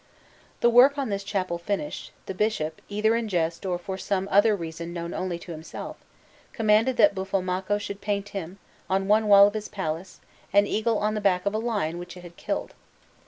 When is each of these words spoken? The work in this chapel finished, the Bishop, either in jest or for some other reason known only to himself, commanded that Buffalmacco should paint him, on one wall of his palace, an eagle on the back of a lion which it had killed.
The 0.61 0.69
work 0.71 0.97
in 0.97 1.09
this 1.09 1.23
chapel 1.23 1.59
finished, 1.59 2.09
the 2.25 2.33
Bishop, 2.33 2.81
either 2.89 3.15
in 3.15 3.27
jest 3.27 3.67
or 3.67 3.77
for 3.77 3.99
some 3.99 4.27
other 4.31 4.55
reason 4.55 4.93
known 4.93 5.13
only 5.13 5.37
to 5.37 5.51
himself, 5.51 5.95
commanded 6.53 6.97
that 6.97 7.13
Buffalmacco 7.13 7.77
should 7.77 8.01
paint 8.01 8.29
him, 8.29 8.57
on 8.89 9.07
one 9.07 9.27
wall 9.27 9.45
of 9.45 9.53
his 9.53 9.69
palace, 9.69 10.19
an 10.53 10.65
eagle 10.65 10.97
on 10.97 11.13
the 11.13 11.21
back 11.21 11.45
of 11.45 11.53
a 11.53 11.59
lion 11.59 11.99
which 11.99 12.17
it 12.17 12.23
had 12.23 12.35
killed. 12.35 12.73